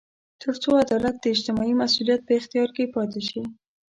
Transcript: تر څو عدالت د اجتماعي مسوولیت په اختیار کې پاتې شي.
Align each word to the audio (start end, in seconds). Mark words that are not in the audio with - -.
تر 0.41 0.53
څو 0.61 0.69
عدالت 0.83 1.15
د 1.19 1.25
اجتماعي 1.33 1.73
مسوولیت 1.81 2.21
په 2.25 2.33
اختیار 2.39 2.69
کې 2.75 2.91
پاتې 2.95 3.21
شي. 3.29 3.41